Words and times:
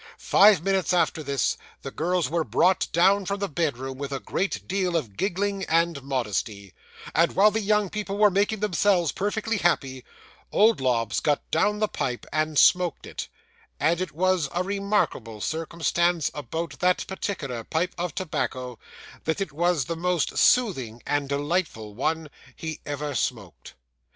'Five 0.17 0.63
minutes 0.63 0.93
after 0.93 1.21
this, 1.21 1.57
the 1.83 1.91
girls 1.91 2.27
were 2.27 2.43
brought 2.43 2.87
down 2.91 3.23
from 3.23 3.39
the 3.39 3.47
bedroom 3.47 3.99
with 3.99 4.11
a 4.11 4.19
great 4.19 4.67
deal 4.67 4.97
of 4.97 5.15
giggling 5.15 5.63
and 5.65 6.01
modesty; 6.01 6.73
and 7.13 7.35
while 7.35 7.51
the 7.51 7.59
young 7.61 7.87
people 7.87 8.17
were 8.17 8.31
making 8.31 8.61
themselves 8.61 9.11
perfectly 9.11 9.57
happy, 9.59 10.03
old 10.51 10.81
Lobbs 10.81 11.19
got 11.19 11.43
down 11.51 11.77
the 11.77 11.87
pipe, 11.87 12.25
and 12.33 12.57
smoked 12.57 13.05
it; 13.05 13.27
and 13.79 14.01
it 14.01 14.11
was 14.11 14.49
a 14.53 14.63
remarkable 14.63 15.39
circumstance 15.39 16.31
about 16.33 16.79
that 16.79 17.05
particular 17.05 17.63
pipe 17.63 17.93
of 17.95 18.15
tobacco, 18.15 18.79
that 19.25 19.39
it 19.39 19.51
was 19.51 19.85
the 19.85 19.95
most 19.95 20.35
soothing 20.35 21.03
and 21.05 21.29
delightful 21.29 21.93
one 21.93 22.27
he 22.55 22.79
ever 22.87 23.13
smoked. 23.13 23.75